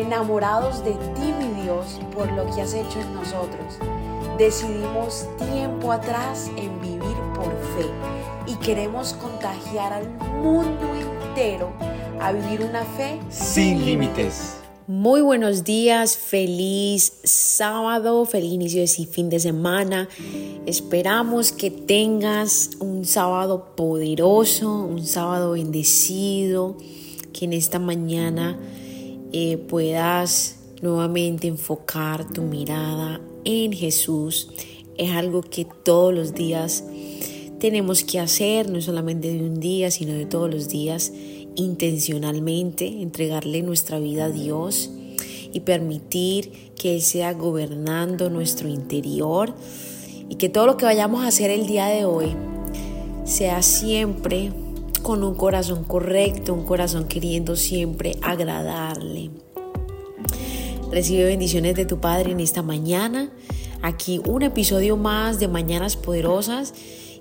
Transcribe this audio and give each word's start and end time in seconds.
enamorados 0.00 0.84
de 0.84 0.92
ti, 0.92 1.32
mi 1.38 1.62
Dios, 1.62 2.00
por 2.14 2.30
lo 2.32 2.44
que 2.54 2.62
has 2.62 2.74
hecho 2.74 3.00
en 3.00 3.14
nosotros. 3.14 3.78
Decidimos 4.38 5.26
tiempo 5.38 5.92
atrás 5.92 6.50
en 6.56 6.80
vivir 6.80 7.16
por 7.34 7.50
fe 7.76 7.86
y 8.46 8.54
queremos 8.56 9.12
contagiar 9.14 9.92
al 9.92 10.08
mundo 10.42 10.86
entero 10.94 11.72
a 12.20 12.32
vivir 12.32 12.62
una 12.62 12.84
fe 12.84 13.20
sin 13.28 13.84
límites. 13.84 14.56
Muy 14.86 15.20
buenos 15.20 15.62
días, 15.62 16.16
feliz 16.16 17.12
sábado, 17.22 18.24
feliz 18.24 18.52
inicio 18.52 18.80
de 18.80 18.88
fin 18.88 19.30
de 19.30 19.38
semana. 19.38 20.08
Esperamos 20.66 21.52
que 21.52 21.70
tengas 21.70 22.70
un 22.80 23.04
sábado 23.04 23.76
poderoso, 23.76 24.84
un 24.84 25.06
sábado 25.06 25.52
bendecido, 25.52 26.76
que 27.32 27.44
en 27.44 27.52
esta 27.52 27.78
mañana 27.78 28.58
eh, 29.32 29.56
puedas 29.56 30.56
nuevamente 30.82 31.46
enfocar 31.46 32.30
tu 32.32 32.42
mirada 32.42 33.20
en 33.44 33.72
Jesús. 33.72 34.50
Es 34.96 35.12
algo 35.12 35.42
que 35.42 35.66
todos 35.84 36.14
los 36.14 36.34
días 36.34 36.84
tenemos 37.58 38.04
que 38.04 38.18
hacer, 38.18 38.70
no 38.70 38.80
solamente 38.80 39.32
de 39.32 39.42
un 39.42 39.60
día, 39.60 39.90
sino 39.90 40.12
de 40.14 40.26
todos 40.26 40.52
los 40.52 40.68
días 40.68 41.12
intencionalmente 41.56 42.86
entregarle 43.02 43.62
nuestra 43.62 43.98
vida 43.98 44.26
a 44.26 44.30
Dios 44.30 44.90
y 45.52 45.60
permitir 45.60 46.72
que 46.76 46.94
Él 46.94 47.02
sea 47.02 47.32
gobernando 47.34 48.30
nuestro 48.30 48.68
interior 48.68 49.54
y 50.28 50.36
que 50.36 50.48
todo 50.48 50.66
lo 50.66 50.76
que 50.76 50.84
vayamos 50.84 51.24
a 51.24 51.28
hacer 51.28 51.50
el 51.50 51.66
día 51.66 51.86
de 51.86 52.04
hoy 52.04 52.36
sea 53.24 53.62
siempre 53.62 54.50
con 55.02 55.24
un 55.24 55.34
corazón 55.34 55.84
correcto, 55.84 56.54
un 56.54 56.64
corazón 56.64 57.08
queriendo 57.08 57.56
siempre 57.56 58.16
agradarle. 58.22 59.30
Recibe 60.90 61.24
bendiciones 61.24 61.74
de 61.74 61.86
tu 61.86 62.00
Padre 62.00 62.32
en 62.32 62.40
esta 62.40 62.62
mañana. 62.62 63.30
Aquí 63.82 64.20
un 64.26 64.42
episodio 64.42 64.96
más 64.96 65.38
de 65.38 65.48
Mañanas 65.48 65.96
Poderosas 65.96 66.74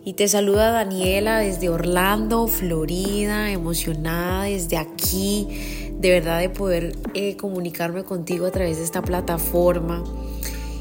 y 0.04 0.14
te 0.14 0.28
saluda 0.28 0.72
Daniela 0.72 1.40
desde 1.40 1.70
Orlando, 1.70 2.48
Florida, 2.48 3.52
emocionada 3.52 4.44
desde 4.46 4.78
aquí, 4.78 5.48
de 6.00 6.10
verdad 6.10 6.40
de 6.40 6.50
poder 6.50 6.96
eh, 7.14 7.38
comunicarme 7.38 8.04
contigo 8.04 8.46
a 8.46 8.52
través 8.52 8.78
de 8.78 8.84
esta 8.84 9.02
plataforma 9.02 10.04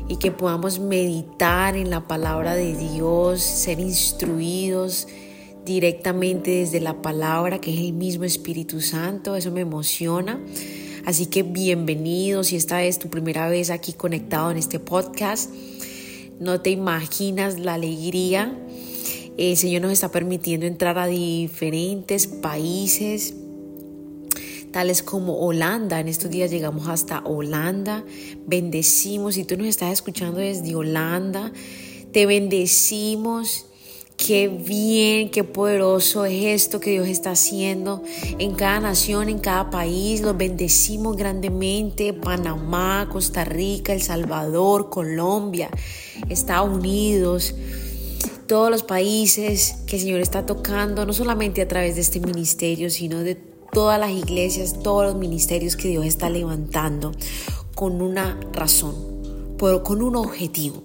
y 0.09 0.17
que 0.17 0.31
podamos 0.31 0.79
meditar 0.79 1.77
en 1.77 1.91
la 1.91 2.09
palabra 2.09 2.55
de 2.55 2.75
Dios, 2.75 3.43
ser 3.43 3.81
instruidos 3.81 5.07
directamente 5.69 6.51
desde 6.51 6.81
la 6.81 7.01
palabra 7.03 7.61
que 7.61 7.73
es 7.73 7.79
el 7.81 7.93
mismo 7.93 8.25
Espíritu 8.25 8.81
Santo, 8.81 9.37
eso 9.37 9.51
me 9.51 9.61
emociona. 9.61 10.41
Así 11.05 11.27
que 11.27 11.43
bienvenidos 11.43 12.49
si 12.49 12.57
esta 12.57 12.83
es 12.83 12.99
tu 12.99 13.09
primera 13.09 13.49
vez 13.49 13.71
aquí 13.71 13.93
conectado 13.93 14.51
en 14.51 14.57
este 14.57 14.81
podcast. 14.81 15.51
No 16.41 16.61
te 16.61 16.71
imaginas 16.71 17.59
la 17.59 17.75
alegría 17.75 18.57
el 19.39 19.57
Señor 19.57 19.83
nos 19.83 19.93
está 19.93 20.11
permitiendo 20.11 20.67
entrar 20.67 20.99
a 20.99 21.07
diferentes 21.07 22.27
países, 22.27 23.35
tales 24.73 25.01
como 25.05 25.39
Holanda. 25.39 26.01
En 26.01 26.09
estos 26.09 26.29
días 26.29 26.51
llegamos 26.51 26.89
hasta 26.89 27.21
Holanda. 27.21 28.05
Bendecimos. 28.49 29.37
Si 29.37 29.45
tú 29.45 29.57
nos 29.57 29.69
estás 29.69 29.93
escuchando 29.93 30.41
desde 30.41 30.75
Holanda, 30.75 31.53
te 32.11 32.27
bendecimos. 32.27 33.68
Qué 34.19 34.49
bien, 34.49 35.31
qué 35.31 35.45
poderoso 35.45 36.25
es 36.25 36.45
esto 36.45 36.81
que 36.81 36.91
Dios 36.91 37.07
está 37.07 37.31
haciendo 37.31 38.03
en 38.39 38.55
cada 38.55 38.81
nación, 38.81 39.29
en 39.29 39.39
cada 39.39 39.71
país. 39.71 40.21
Los 40.21 40.37
bendecimos 40.37 41.17
grandemente. 41.17 42.13
Panamá, 42.13 43.09
Costa 43.11 43.45
Rica, 43.45 43.93
El 43.95 44.03
Salvador, 44.03 44.91
Colombia, 44.91 45.71
Estados 46.29 46.69
Unidos 46.69 47.55
todos 48.49 48.71
los 48.71 48.83
países 48.83 49.77
que 49.87 49.97
el 49.97 50.03
Señor 50.03 50.21
está 50.21 50.47
tocando, 50.47 51.05
no 51.05 51.13
solamente 51.13 51.61
a 51.61 51.69
través 51.69 51.97
de 51.97 52.01
este 52.01 52.19
ministerio, 52.19 52.89
sino 52.89 53.21
de 53.21 53.35
todas 53.35 54.01
las 54.01 54.11
iglesias, 54.11 54.83
todos 54.83 55.05
los 55.05 55.17
ministerios 55.17 55.77
que 55.77 55.89
Dios 55.89 56.07
está 56.07 56.31
levantando 56.31 57.13
con 57.75 58.01
una 58.01 58.41
razón, 58.55 58.95
con 59.59 60.03
un 60.03 60.17
objetivo, 60.17 60.83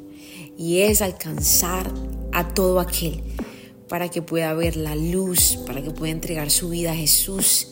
y 0.58 0.82
es 0.82 1.02
alcanzar 1.02 1.90
a 2.34 2.50
todo 2.50 2.80
aquel 2.80 3.24
para 3.88 4.10
que 4.10 4.22
pueda 4.22 4.54
ver 4.54 4.76
la 4.76 4.96
luz, 4.96 5.60
para 5.68 5.82
que 5.82 5.92
pueda 5.92 6.12
entregar 6.12 6.50
su 6.50 6.70
vida 6.70 6.92
a 6.92 6.96
Jesús 6.96 7.68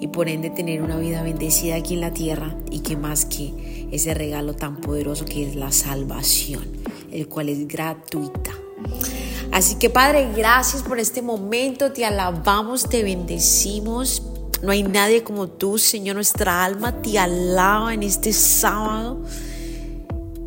y 0.00 0.06
por 0.08 0.28
ende 0.28 0.50
tener 0.50 0.82
una 0.82 0.98
vida 0.98 1.22
bendecida 1.22 1.76
aquí 1.76 1.94
en 1.94 2.00
la 2.00 2.12
tierra 2.12 2.56
y 2.70 2.80
que 2.80 2.96
más 2.96 3.24
que 3.24 3.88
ese 3.90 4.14
regalo 4.14 4.54
tan 4.54 4.80
poderoso 4.80 5.24
que 5.24 5.48
es 5.48 5.56
la 5.56 5.72
salvación, 5.72 6.64
el 7.10 7.28
cual 7.28 7.48
es 7.48 7.66
gratuita. 7.66 8.52
Así 9.52 9.76
que 9.76 9.90
Padre, 9.90 10.30
gracias 10.36 10.82
por 10.82 10.98
este 10.98 11.22
momento, 11.22 11.92
te 11.92 12.04
alabamos, 12.04 12.88
te 12.88 13.02
bendecimos. 13.02 14.22
No 14.62 14.72
hay 14.72 14.82
nadie 14.82 15.22
como 15.22 15.48
tú, 15.48 15.78
Señor, 15.78 16.16
nuestra 16.16 16.64
alma 16.64 17.00
te 17.00 17.18
alaba 17.18 17.94
en 17.94 18.02
este 18.02 18.32
sábado 18.32 19.22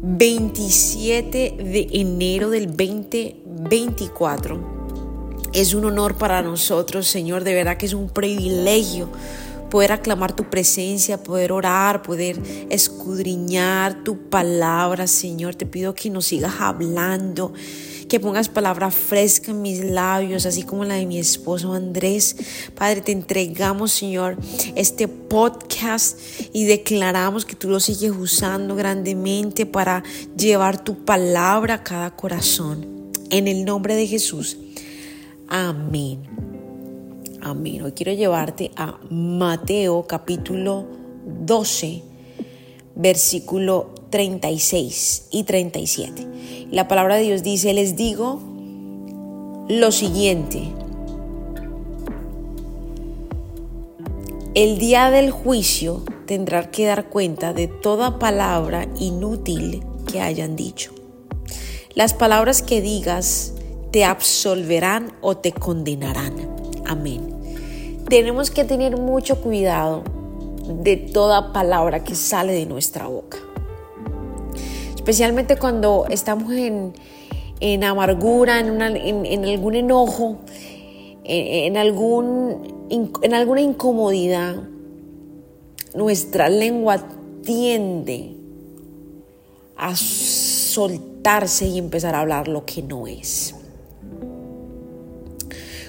27 0.05 1.55
de 1.63 1.87
enero 1.93 2.49
del 2.49 2.67
2024. 2.67 4.59
Es 5.53 5.73
un 5.73 5.85
honor 5.85 6.17
para 6.17 6.41
nosotros, 6.41 7.07
Señor, 7.07 7.45
de 7.45 7.53
verdad 7.53 7.77
que 7.77 7.85
es 7.85 7.93
un 7.93 8.09
privilegio 8.09 9.07
poder 9.73 9.91
aclamar 9.91 10.35
tu 10.35 10.51
presencia, 10.51 11.23
poder 11.23 11.51
orar, 11.51 12.03
poder 12.03 12.39
escudriñar 12.69 14.03
tu 14.03 14.29
palabra, 14.29 15.07
Señor. 15.07 15.55
Te 15.55 15.65
pido 15.65 15.95
que 15.95 16.11
nos 16.11 16.27
sigas 16.27 16.53
hablando 16.59 17.51
que 18.07 18.19
pongas 18.19 18.49
palabra 18.49 18.91
fresca 18.91 19.49
en 19.49 19.63
mis 19.63 19.83
labios, 19.83 20.45
así 20.45 20.61
como 20.61 20.85
la 20.85 20.93
de 20.93 21.07
mi 21.07 21.17
esposo 21.17 21.73
Andrés. 21.73 22.35
Padre, 22.75 23.01
te 23.01 23.13
entregamos, 23.13 23.91
Señor, 23.93 24.37
este 24.75 25.07
podcast 25.07 26.19
y 26.53 26.65
declaramos 26.65 27.43
que 27.43 27.55
tú 27.55 27.67
lo 27.67 27.79
sigues 27.79 28.11
usando 28.11 28.75
grandemente 28.75 29.65
para 29.65 30.03
llevar 30.37 30.83
tu 30.83 31.03
palabra 31.03 31.73
a 31.73 31.83
cada 31.83 32.15
corazón. 32.15 33.11
En 33.31 33.47
el 33.47 33.65
nombre 33.65 33.95
de 33.95 34.05
Jesús. 34.05 34.55
Amén. 35.47 36.42
Amén. 37.45 37.81
Hoy 37.81 37.91
quiero 37.91 38.13
llevarte 38.13 38.71
a 38.77 38.97
Mateo 39.09 40.07
capítulo 40.07 40.85
12, 41.25 42.01
versículo 42.95 43.93
36 44.11 45.27
y 45.29 45.43
37. 45.43 46.25
La 46.71 46.87
palabra 46.87 47.17
de 47.17 47.23
Dios 47.23 47.43
dice, 47.43 47.73
les 47.73 47.97
digo 47.97 48.39
lo 49.67 49.91
siguiente. 49.91 50.69
El 54.55 54.77
día 54.77 55.11
del 55.11 55.29
juicio 55.29 56.01
tendrán 56.25 56.71
que 56.71 56.85
dar 56.85 57.09
cuenta 57.09 57.51
de 57.51 57.67
toda 57.67 58.19
palabra 58.19 58.87
inútil 59.01 59.83
que 60.09 60.21
hayan 60.21 60.55
dicho. 60.55 60.93
Las 61.93 62.13
palabras 62.13 62.61
que 62.61 62.79
digas 62.79 63.53
te 63.91 64.05
absolverán 64.05 65.11
o 65.19 65.35
te 65.35 65.51
condenarán. 65.51 66.35
Amén. 66.85 67.32
Tenemos 68.13 68.51
que 68.51 68.63
tener 68.63 68.95
mucho 68.95 69.41
cuidado 69.41 70.03
de 70.67 70.97
toda 70.97 71.51
palabra 71.51 72.03
que 72.03 72.13
sale 72.13 72.53
de 72.53 72.67
nuestra 72.67 73.07
boca 73.07 73.39
especialmente 74.93 75.57
cuando 75.57 76.05
estamos 76.11 76.53
en, 76.53 77.83
amargura, 77.83 78.59
en, 78.59 79.45
algún 79.45 79.73
enojo, 79.73 80.37
en, 81.23 81.75
algún, 81.75 82.85
en 82.91 83.33
alguna 83.33 83.61
incomodidad, 83.61 84.57
nuestra 85.95 86.49
lengua 86.49 87.03
tiende 87.43 88.35
a 89.75 89.95
soltarse 89.95 91.65
y 91.65 91.79
empezar 91.79 92.13
a 92.13 92.19
hablar 92.19 92.47
lo 92.47 92.63
que 92.63 92.83
no 92.83 93.07
es. 93.07 93.55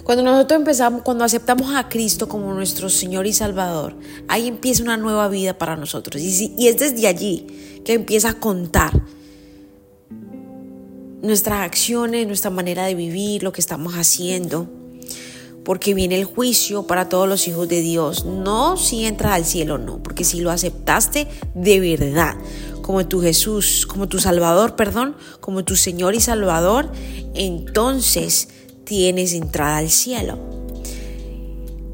Cuando 0.05 0.23
nosotros 0.23 0.61
empezamos, 0.61 1.01
cuando 1.01 1.25
aceptamos 1.25 1.75
a 1.75 1.89
Cristo 1.89 2.29
como 2.29 2.53
nuestro 2.53 2.91
Señor 2.91 3.27
y 3.27 3.33
Salvador, 3.33 3.97
ahí 4.29 4.47
empieza 4.47 4.83
una 4.83 4.99
nueva 4.99 5.29
vida 5.29 5.57
para 5.57 5.77
nosotros. 5.77 6.21
Y, 6.21 6.69
es 6.69 6.79
desde 6.79 7.07
allí 7.09 7.47
que 7.87 7.95
empieza 7.95 8.29
a 8.29 8.35
contar 8.35 8.93
nuestras 11.23 11.61
acciones, 11.61 12.27
nuestra 12.27 12.51
manera 12.51 12.85
de 12.85 12.95
vivir, 12.95 13.43
lo 13.43 13.53
que 13.53 13.63
estamos 13.63 13.95
haciendo. 13.95 14.69
Porque 15.65 15.95
viene 15.95 16.17
el 16.17 16.27
juicio 16.27 16.87
para 16.87 17.09
todos 17.09 17.27
los 17.27 17.49
hijos 17.49 17.67
de 17.69 17.81
Dios. 17.81 18.27
No 18.27 18.77
si 18.77 19.07
entras 19.07 19.33
al 19.33 19.47
cielo, 19.47 19.79
no. 19.79 20.03
Porque 20.03 20.23
si 20.23 20.41
lo 20.41 20.51
aceptaste 20.51 21.27
de 21.55 21.81
verdad, 21.81 22.37
como 22.83 23.07
tu 23.07 23.23
Jesús, 23.23 23.87
como 23.87 24.07
tu 24.07 24.19
Salvador, 24.19 24.77
perdón, 24.77 25.17
como 25.41 25.65
tu 25.65 25.77
Señor 25.77 26.15
y 26.15 26.21
Salvador, 26.21 26.93
entonces 27.33 28.49
tienes 28.85 29.33
entrada 29.33 29.79
al 29.79 29.91
cielo. 29.91 30.39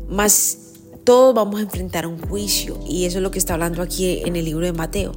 Mas 0.08 0.58
todos 1.04 1.34
vamos 1.34 1.60
a 1.60 1.62
enfrentar 1.62 2.06
un 2.06 2.20
juicio 2.20 2.78
y 2.86 3.04
eso 3.04 3.18
es 3.18 3.22
lo 3.22 3.30
que 3.30 3.38
está 3.38 3.54
hablando 3.54 3.82
aquí 3.82 4.22
en 4.24 4.36
el 4.36 4.44
libro 4.44 4.66
de 4.66 4.72
Mateo, 4.72 5.12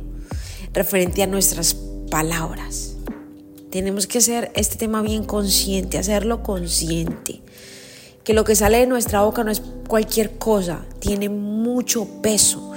referente 0.73 1.23
a 1.23 1.27
nuestras 1.27 1.75
palabras. 2.09 2.95
Tenemos 3.69 4.05
que 4.05 4.19
hacer 4.19 4.51
este 4.55 4.75
tema 4.75 5.01
bien 5.01 5.23
consciente, 5.23 5.97
hacerlo 5.97 6.43
consciente. 6.43 7.41
Que 8.23 8.33
lo 8.33 8.43
que 8.43 8.55
sale 8.55 8.77
de 8.77 8.87
nuestra 8.87 9.23
boca 9.23 9.43
no 9.43 9.51
es 9.51 9.61
cualquier 9.87 10.37
cosa, 10.37 10.85
tiene 10.99 11.27
mucho 11.27 12.05
peso. 12.21 12.71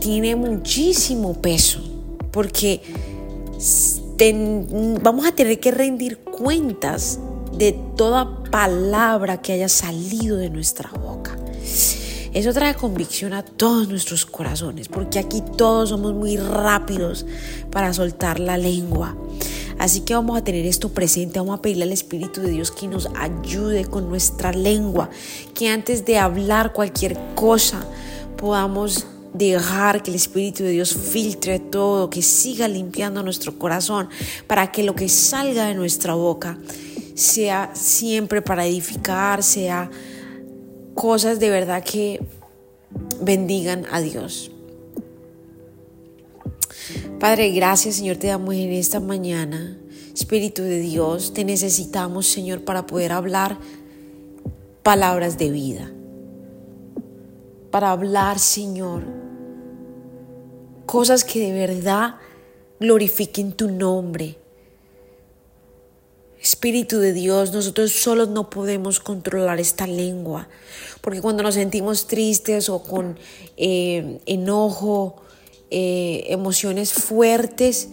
Tiene 0.00 0.34
muchísimo 0.34 1.40
peso. 1.40 1.80
Porque 2.32 2.82
vamos 5.00 5.26
a 5.26 5.32
tener 5.32 5.60
que 5.60 5.70
rendir 5.70 6.18
cuentas 6.18 7.20
de 7.56 7.72
toda 7.96 8.42
palabra 8.50 9.40
que 9.40 9.52
haya 9.52 9.68
salido 9.68 10.36
de 10.36 10.50
nuestra 10.50 10.90
boca. 10.90 11.36
Eso 12.32 12.52
trae 12.54 12.74
convicción 12.74 13.34
a 13.34 13.44
todos 13.44 13.88
nuestros 13.88 14.24
corazones, 14.24 14.88
porque 14.88 15.18
aquí 15.18 15.42
todos 15.58 15.90
somos 15.90 16.14
muy 16.14 16.38
rápidos 16.38 17.26
para 17.70 17.92
soltar 17.92 18.40
la 18.40 18.56
lengua. 18.56 19.14
Así 19.78 20.00
que 20.00 20.14
vamos 20.14 20.38
a 20.38 20.44
tener 20.44 20.64
esto 20.64 20.88
presente, 20.88 21.38
vamos 21.38 21.58
a 21.58 21.62
pedirle 21.62 21.84
al 21.84 21.92
Espíritu 21.92 22.40
de 22.40 22.50
Dios 22.50 22.70
que 22.70 22.88
nos 22.88 23.08
ayude 23.16 23.84
con 23.84 24.08
nuestra 24.08 24.52
lengua, 24.52 25.10
que 25.54 25.68
antes 25.68 26.06
de 26.06 26.18
hablar 26.18 26.72
cualquier 26.72 27.18
cosa 27.34 27.84
podamos 28.38 29.06
dejar 29.34 30.02
que 30.02 30.10
el 30.10 30.16
Espíritu 30.16 30.62
de 30.62 30.70
Dios 30.70 30.94
filtre 30.94 31.58
todo, 31.58 32.08
que 32.08 32.22
siga 32.22 32.66
limpiando 32.66 33.22
nuestro 33.22 33.58
corazón, 33.58 34.08
para 34.46 34.72
que 34.72 34.84
lo 34.84 34.94
que 34.94 35.08
salga 35.08 35.66
de 35.66 35.74
nuestra 35.74 36.14
boca 36.14 36.58
sea 37.14 37.70
siempre 37.74 38.42
para 38.42 38.66
edificar, 38.66 39.42
sea 39.42 39.90
cosas 40.94 41.40
de 41.40 41.50
verdad 41.50 41.82
que 41.82 42.20
bendigan 43.20 43.86
a 43.90 44.00
Dios. 44.00 44.50
Padre, 47.18 47.50
gracias 47.52 47.96
Señor, 47.96 48.16
te 48.16 48.26
damos 48.26 48.54
en 48.54 48.72
esta 48.72 49.00
mañana. 49.00 49.78
Espíritu 50.14 50.62
de 50.62 50.80
Dios, 50.80 51.32
te 51.32 51.44
necesitamos 51.44 52.26
Señor 52.26 52.62
para 52.62 52.86
poder 52.86 53.12
hablar 53.12 53.58
palabras 54.82 55.38
de 55.38 55.50
vida. 55.50 55.90
Para 57.70 57.92
hablar 57.92 58.38
Señor 58.38 59.04
cosas 60.84 61.24
que 61.24 61.40
de 61.40 61.52
verdad 61.52 62.16
glorifiquen 62.78 63.52
tu 63.52 63.70
nombre 63.70 64.41
Espíritu 66.42 66.98
de 66.98 67.12
Dios, 67.12 67.52
nosotros 67.52 67.92
solos 67.92 68.28
no 68.28 68.50
podemos 68.50 68.98
controlar 68.98 69.60
esta 69.60 69.86
lengua, 69.86 70.48
porque 71.00 71.20
cuando 71.20 71.44
nos 71.44 71.54
sentimos 71.54 72.08
tristes 72.08 72.68
o 72.68 72.82
con 72.82 73.16
eh, 73.56 74.18
enojo, 74.26 75.22
eh, 75.70 76.24
emociones 76.30 76.92
fuertes, 76.94 77.90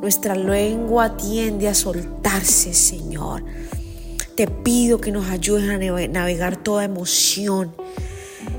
nuestra 0.00 0.34
lengua 0.34 1.16
tiende 1.16 1.68
a 1.68 1.74
soltarse, 1.74 2.74
Señor. 2.74 3.44
Te 4.34 4.48
pido 4.48 5.00
que 5.00 5.12
nos 5.12 5.26
ayudes 5.26 5.70
a 5.70 6.08
navegar 6.08 6.60
toda 6.60 6.82
emoción. 6.82 7.76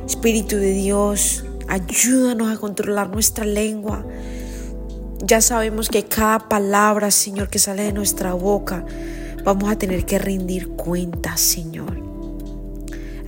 Espíritu 0.07 0.55
de 0.55 0.71
Dios, 0.71 1.43
ayúdanos 1.67 2.55
a 2.55 2.57
controlar 2.57 3.09
nuestra 3.09 3.43
lengua. 3.43 4.05
Ya 5.19 5.41
sabemos 5.41 5.89
que 5.89 6.05
cada 6.05 6.47
palabra, 6.47 7.11
Señor, 7.11 7.49
que 7.49 7.59
sale 7.59 7.83
de 7.83 7.91
nuestra 7.91 8.33
boca, 8.33 8.85
vamos 9.45 9.69
a 9.69 9.77
tener 9.77 10.05
que 10.05 10.17
rendir 10.17 10.69
cuentas, 10.69 11.39
Señor. 11.39 12.01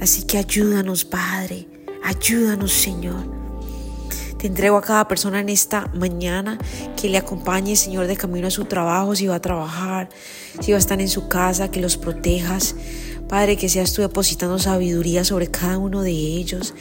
Así 0.01 0.23
que 0.23 0.39
ayúdanos, 0.39 1.05
Padre, 1.05 1.67
ayúdanos, 2.03 2.73
Señor. 2.73 3.37
Te 4.37 4.47
entrego 4.47 4.77
a 4.77 4.81
cada 4.81 5.07
persona 5.07 5.39
en 5.39 5.49
esta 5.49 5.87
mañana 5.93 6.59
que 6.99 7.09
le 7.09 7.17
acompañe, 7.17 7.75
Señor, 7.75 8.07
de 8.07 8.15
camino 8.15 8.47
a 8.47 8.51
su 8.51 8.65
trabajo, 8.65 9.15
si 9.15 9.27
va 9.27 9.35
a 9.35 9.41
trabajar, 9.41 10.09
si 10.59 10.71
va 10.71 10.77
a 10.77 10.79
estar 10.79 10.99
en 11.01 11.09
su 11.09 11.27
casa, 11.27 11.71
que 11.71 11.79
los 11.79 11.97
protejas. 11.97 12.75
Padre, 13.27 13.57
que 13.57 13.67
seas 13.67 13.93
tú 13.93 14.01
depositando 14.01 14.57
sabiduría 14.57 15.23
sobre 15.23 15.47
cada 15.47 15.77
uno 15.77 16.01
de 16.01 16.11
ellos, 16.11 16.73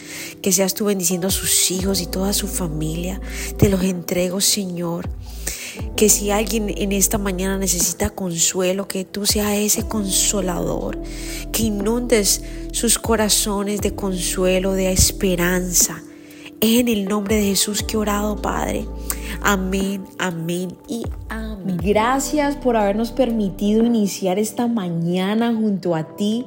que 0.43 0.53
seas 0.53 0.75
tú 0.75 0.85
bendiciendo 0.85 1.29
a 1.29 1.31
sus 1.31 1.71
hijos 1.71 2.01
y 2.01 2.07
toda 2.07 2.33
su 2.33 2.47
familia. 2.47 3.21
Te 3.59 3.69
los 3.69 3.83
entrego, 3.83 4.41
Señor 4.41 5.09
que 5.97 6.09
si 6.09 6.31
alguien 6.31 6.73
en 6.77 6.93
esta 6.93 7.19
mañana 7.19 7.59
necesita 7.59 8.11
consuelo, 8.11 8.89
que 8.89 9.05
tú 9.05 9.27
seas 9.27 9.53
ese 9.53 9.87
consolador, 9.87 10.99
que 11.53 11.65
inundes 11.65 12.43
sus 12.73 12.99
corazones 12.99 13.81
de 13.81 13.95
consuelo, 13.95 14.73
de 14.73 14.93
esperanza. 14.93 16.03
En 16.61 16.89
el 16.89 17.07
nombre 17.07 17.37
de 17.37 17.43
Jesús 17.49 17.83
que 17.83 17.97
he 17.97 18.01
orado, 18.01 18.41
Padre. 18.41 18.87
Amén, 19.43 20.05
amén 20.19 20.77
y 20.89 21.05
amén. 21.29 21.79
Gracias 21.83 22.57
por 22.57 22.77
habernos 22.77 23.13
permitido 23.13 23.85
iniciar 23.85 24.39
esta 24.39 24.67
mañana 24.67 25.55
junto 25.55 25.95
a 25.95 26.17
ti. 26.17 26.47